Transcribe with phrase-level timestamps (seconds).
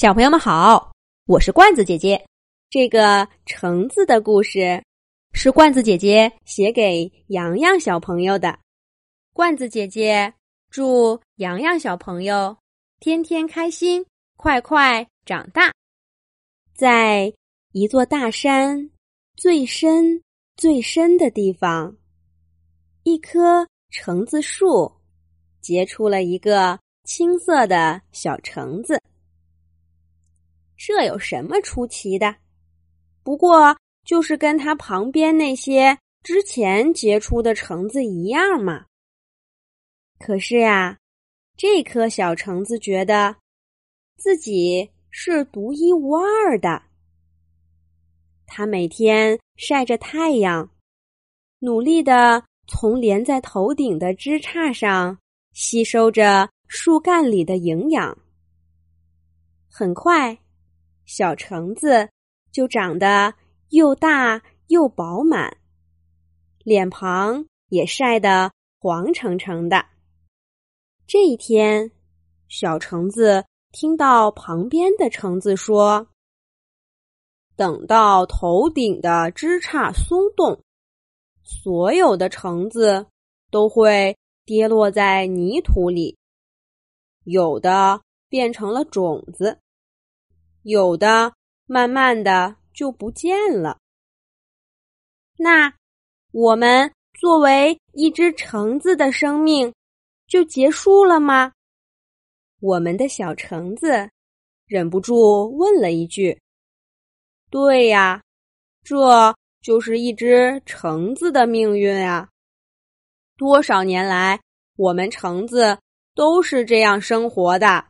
[0.00, 0.92] 小朋友们好，
[1.26, 2.24] 我是罐子姐姐。
[2.70, 4.82] 这个橙子的故事
[5.34, 8.58] 是罐子姐姐写给洋洋小朋友的。
[9.34, 10.32] 罐子姐姐
[10.70, 12.56] 祝洋洋小朋友
[12.98, 14.02] 天天开心，
[14.38, 15.70] 快快长大。
[16.74, 17.30] 在
[17.72, 18.88] 一座大山
[19.36, 20.22] 最深
[20.56, 21.94] 最深的地方，
[23.02, 24.90] 一棵橙子树
[25.60, 28.98] 结出了一个青色的小橙子。
[30.82, 32.34] 这有什么出奇的？
[33.22, 38.86] 不过就是跟它旁边那些之前结出的橙子一样嘛。
[40.18, 40.96] 可是呀，
[41.54, 43.36] 这颗小橙子觉得
[44.16, 46.82] 自己是独一无二的。
[48.46, 50.70] 它每天晒着太阳，
[51.58, 55.18] 努力的从连在头顶的枝杈上
[55.52, 58.16] 吸收着树干里的营养。
[59.68, 60.38] 很快。
[61.12, 62.08] 小橙子
[62.52, 63.34] 就长得
[63.70, 65.56] 又大又饱满，
[66.62, 69.86] 脸庞也晒得黄澄澄的。
[71.08, 71.90] 这一天，
[72.46, 76.06] 小橙子听到旁边的橙子说
[77.58, 80.62] ：“等到头顶的枝杈松动，
[81.42, 83.04] 所有的橙子
[83.50, 86.16] 都会跌落在泥土里，
[87.24, 89.58] 有的变成了种子。”
[90.62, 91.32] 有的
[91.66, 93.78] 慢慢的就不见了。
[95.36, 95.72] 那
[96.32, 99.72] 我们作为一只橙子的生命
[100.26, 101.52] 就结束了吗？
[102.60, 104.10] 我们的小橙子
[104.66, 106.38] 忍不住问了一句
[107.50, 108.22] ：“对呀，
[108.84, 112.28] 这就是一只橙子的命运啊！
[113.36, 114.40] 多少年来，
[114.76, 115.78] 我们橙子
[116.14, 117.86] 都是这样生活的。”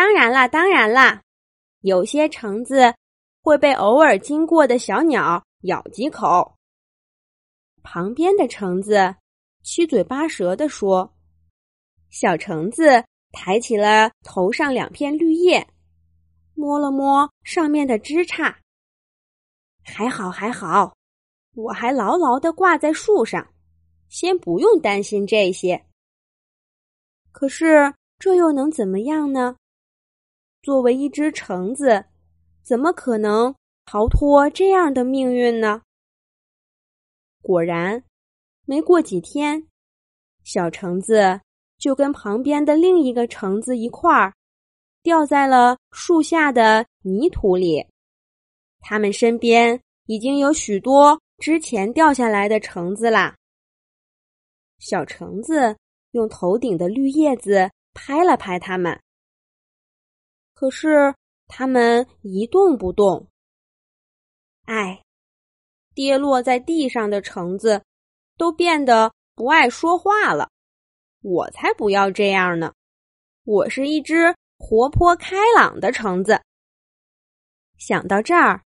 [0.00, 1.20] 当然啦，当然啦，
[1.80, 2.94] 有些橙子
[3.42, 6.56] 会被偶尔经过的小鸟咬几口。
[7.82, 9.14] 旁边的橙子
[9.62, 11.14] 七嘴八舌地说
[12.08, 15.68] ：“小橙子抬起了头上两片绿叶，
[16.54, 18.54] 摸了摸上面的枝杈，
[19.84, 20.96] 还好还好，
[21.54, 23.46] 我还牢牢的挂在树上，
[24.08, 25.84] 先不用担心这些。
[27.32, 29.56] 可是这又能怎么样呢？”
[30.62, 32.04] 作为一只橙子，
[32.62, 33.54] 怎么可能
[33.86, 35.82] 逃脱这样的命运呢？
[37.42, 38.04] 果然，
[38.66, 39.66] 没过几天，
[40.44, 41.40] 小橙子
[41.78, 44.34] 就跟旁边的另一个橙子一块儿
[45.02, 47.86] 掉在了树下的泥土里。
[48.80, 53.34] 他们身边已经有许多之前掉下来的橙子啦。
[54.78, 55.76] 小橙子
[56.12, 59.00] 用头顶的绿叶子拍了拍它们。
[60.60, 61.14] 可是
[61.48, 63.26] 它们一动不动。
[64.66, 65.02] 哎，
[65.94, 67.82] 跌落在地上的橙子
[68.36, 70.50] 都变得不爱说话了。
[71.22, 72.74] 我才不要这样呢！
[73.44, 76.38] 我是一只活泼开朗的橙子。
[77.78, 78.62] 想到这儿，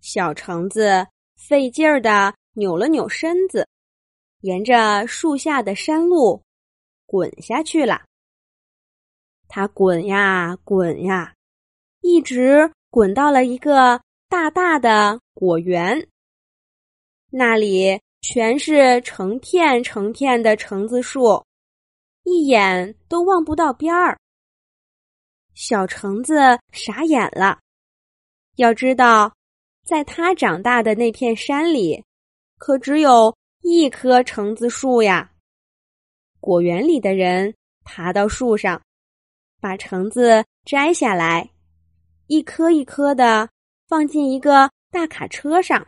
[0.00, 3.68] 小橙子费劲儿的扭了扭身子，
[4.40, 6.42] 沿着树下的山路
[7.06, 8.09] 滚下去了。
[9.52, 11.34] 它滚呀滚呀，
[12.02, 16.08] 一直滚到了一个大大的果园。
[17.30, 21.44] 那里全是成片成片的橙子树，
[22.22, 24.16] 一眼都望不到边儿。
[25.54, 26.36] 小橙子
[26.70, 27.58] 傻眼了。
[28.54, 29.34] 要知道，
[29.84, 32.04] 在它长大的那片山里，
[32.56, 35.32] 可只有一棵橙子树呀。
[36.38, 38.80] 果园里的人爬到树上。
[39.60, 41.50] 把橙子摘下来，
[42.26, 43.48] 一颗一颗的
[43.86, 45.86] 放进一个大卡车上。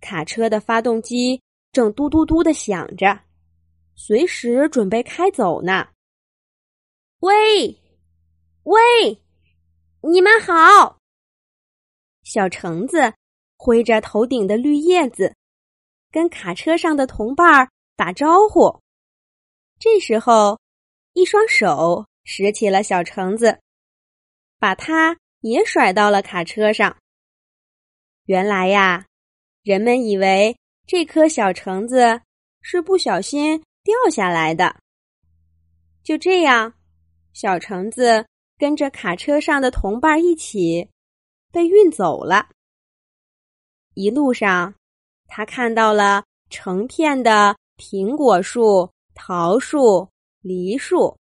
[0.00, 1.40] 卡车的发动机
[1.72, 3.20] 正嘟嘟嘟的响着，
[3.94, 5.88] 随时准备开走呢。
[7.20, 7.78] 喂，
[8.64, 9.22] 喂，
[10.00, 10.98] 你们好！
[12.22, 13.12] 小橙子
[13.56, 15.34] 挥着头顶的绿叶子，
[16.10, 18.80] 跟卡车上的同伴儿打招呼。
[19.78, 20.58] 这时候，
[21.12, 22.06] 一双手。
[22.24, 23.60] 拾起了小橙子，
[24.58, 26.96] 把它也甩到了卡车上。
[28.24, 29.06] 原来呀，
[29.62, 30.56] 人们以为
[30.86, 32.22] 这颗小橙子
[32.62, 34.76] 是不小心掉下来的。
[36.02, 36.74] 就这样，
[37.32, 40.88] 小橙子跟着卡车上的同伴一起
[41.52, 42.48] 被运走了。
[43.94, 44.74] 一路上，
[45.26, 50.08] 他看到了成片的苹果树、桃树、
[50.40, 51.16] 梨树。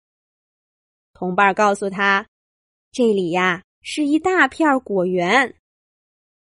[1.20, 2.26] 同伴告诉他
[2.94, 5.54] ：“这里呀是一大片果园，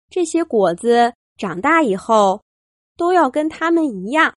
[0.08, 2.42] 这些果子长大以后
[2.96, 4.34] 都要跟他们一样，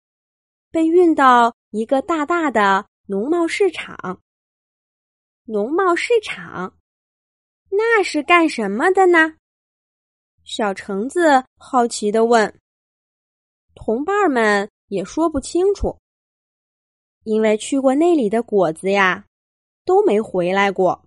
[0.69, 4.21] 被运到一个大大的农贸市场。
[5.45, 6.77] 农贸市场
[7.69, 9.38] 那是干什么的呢？
[10.44, 12.53] 小橙子好奇的问。
[13.75, 15.97] 同伴们也说不清楚，
[17.24, 19.24] 因为去过那里的果子呀
[19.88, 21.06] 都没回来过。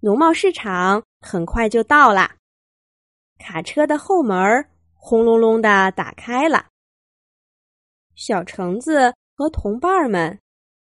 [0.00, 2.36] 农贸市场很快就到了，
[3.38, 6.68] 卡车的后门轰隆隆的打开了。
[8.14, 10.38] 小橙子和同伴们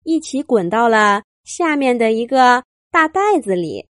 [0.03, 3.87] 一起滚到了下面的一个大袋子里，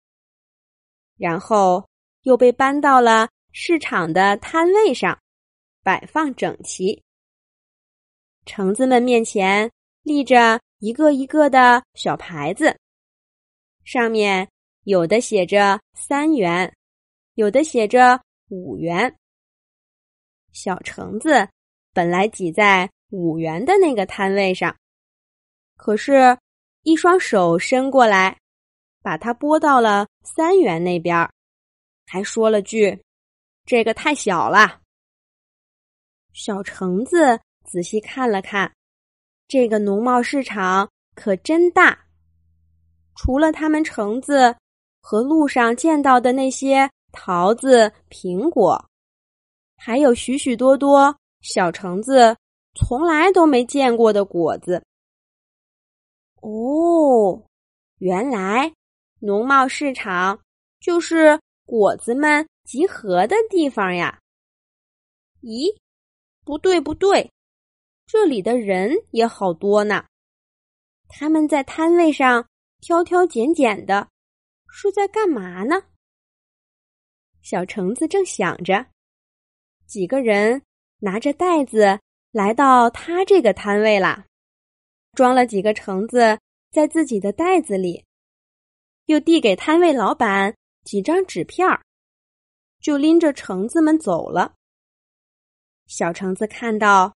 [1.17, 1.87] 然后
[2.21, 5.19] 又被搬到了市场的摊位上，
[5.83, 7.03] 摆放整齐。
[8.45, 9.69] 橙子们面前
[10.03, 12.77] 立着一个一个的小牌子，
[13.83, 14.49] 上面。
[14.83, 16.73] 有的写着三元，
[17.33, 19.17] 有的写着五元。
[20.53, 21.45] 小橙子
[21.91, 24.73] 本来挤在五元的那个摊位上，
[25.75, 26.37] 可是，
[26.83, 28.39] 一双手伸过来，
[29.01, 31.29] 把它拨到了三元那边，
[32.05, 33.03] 还说了句
[33.67, 34.79] ：“这个太小了。”
[36.31, 38.73] 小橙子仔细看了看，
[39.47, 41.97] 这个农贸市场可真大，
[43.15, 44.55] 除了他们橙子。
[44.99, 48.89] 和路上见到的那些桃子、苹果，
[49.77, 52.35] 还有许许多多小橙子
[52.75, 54.83] 从来都没见过的果子。
[56.41, 57.41] 哦，
[57.99, 58.69] 原来
[59.21, 60.37] 农贸市场
[60.81, 64.19] 就是果子们集合的地方呀！
[65.41, 65.73] 咦，
[66.43, 67.31] 不对不对，
[68.07, 70.03] 这里的人也好多呢。
[71.07, 72.47] 他们在摊位上
[72.81, 74.09] 挑挑拣拣的。
[74.69, 75.81] 是在干嘛呢？
[77.41, 78.85] 小橙子正想着，
[79.87, 80.61] 几个人
[80.99, 81.99] 拿着袋子
[82.31, 84.27] 来到他这个摊位啦，
[85.13, 86.37] 装了几个橙子
[86.69, 88.05] 在自己的袋子里，
[89.05, 91.81] 又递给摊位老板几张纸片儿，
[92.79, 94.53] 就拎着橙子们走了。
[95.87, 97.15] 小橙子看到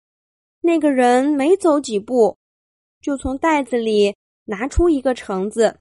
[0.61, 2.37] 那个人没走几步，
[3.01, 5.79] 就从袋子里拿出一个橙子。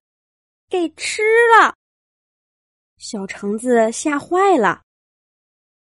[0.70, 1.24] 给吃
[1.58, 1.74] 了，
[2.98, 4.84] 小橙子吓坏了。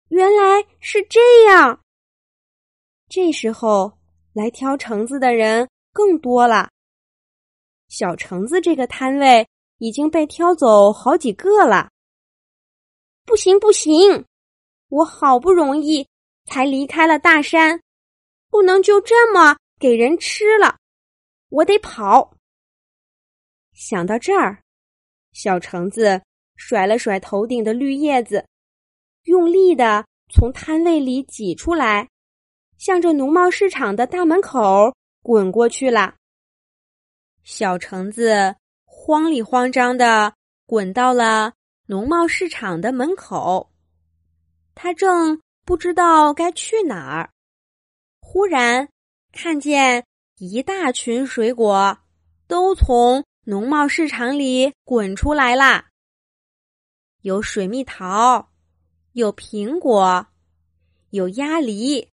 [0.09, 1.85] 原来是这样。
[3.09, 3.93] 这时候
[4.33, 6.71] 来挑橙子的人更多了。
[7.89, 9.47] 小橙子这个摊位
[9.77, 11.91] 已经被挑走好几个了。
[13.27, 14.25] 不行不行，
[14.89, 16.09] 我好不容易
[16.47, 17.79] 才离开了大山，
[18.51, 20.77] 不能就这么给人吃了。
[21.49, 22.37] 我得跑。
[23.73, 24.63] 想到这儿。
[25.33, 26.21] 小橙子
[26.57, 28.45] 甩了甩头顶的绿叶子，
[29.23, 32.09] 用力的从摊位里挤出来，
[32.79, 34.93] 向着农贸市场的大门口
[35.23, 36.17] 滚过去了。
[37.45, 40.35] 小橙子慌里慌张的
[40.67, 41.53] 滚到了
[41.87, 43.71] 农贸市场的门口，
[44.75, 47.31] 他正不知道该去哪儿，
[48.33, 48.89] 忽然
[49.33, 50.07] 看见
[50.39, 51.99] 一大群水果
[52.47, 53.25] 都从。
[53.45, 55.89] 农贸市场里滚出来啦，
[57.23, 58.51] 有水蜜桃，
[59.13, 60.29] 有苹果，
[61.09, 62.09] 有鸭梨，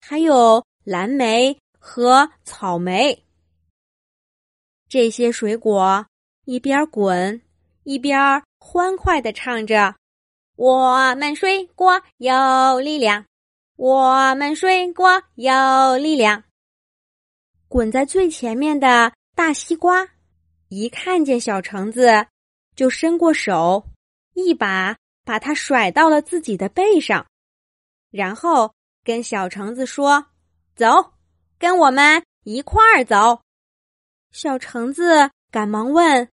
[0.00, 3.24] 还有蓝莓和草莓。
[4.88, 6.06] 这些水果
[6.44, 7.42] 一边滚
[7.82, 9.96] 一边欢快的唱着
[10.54, 13.24] ：“我们水果有力量，
[13.76, 16.44] 我们水果有力量。”
[17.68, 20.08] 滚在最前面的大西瓜。
[20.68, 22.26] 一看见小橙子，
[22.74, 23.86] 就伸过手，
[24.32, 27.26] 一把把它甩到了自己的背上，
[28.10, 28.72] 然后
[29.04, 30.24] 跟小橙子说
[30.74, 31.12] ：“走，
[31.58, 33.42] 跟我们一块儿走。”
[34.32, 36.26] 小橙子赶忙问：“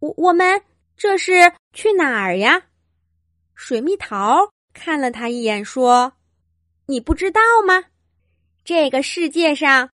[0.00, 0.62] 我我们
[0.96, 2.62] 这是去哪儿呀？”
[3.54, 6.14] 水蜜桃看了他一眼，说
[6.92, 7.84] ：“你不知道吗？
[8.62, 9.90] 这个世界上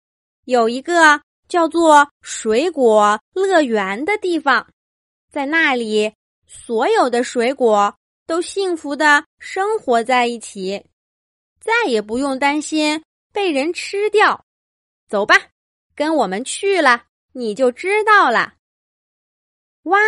[0.45, 4.67] 有一个。”叫做水果乐园的地方，
[5.31, 6.15] 在那里，
[6.47, 7.95] 所有的水果
[8.27, 10.87] 都幸福的生活在一起，
[11.61, 14.47] 再也不用担心被人吃掉。
[15.07, 15.37] 走吧，
[15.95, 18.55] 跟我们去了，你就知道了。
[19.83, 19.99] 哇，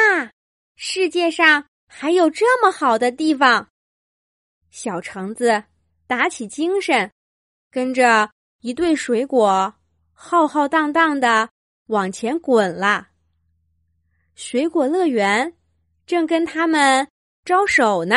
[0.75, 3.69] 世界上还有这么好的地方！
[4.71, 5.65] 小橙子
[6.07, 7.11] 打起精神，
[7.71, 9.75] 跟着一对水果。
[10.19, 11.51] 浩浩荡荡的
[11.89, 13.09] 往前滚了！
[14.35, 15.53] 水果乐园
[16.07, 17.07] 正跟他们
[17.45, 18.17] 招手呢。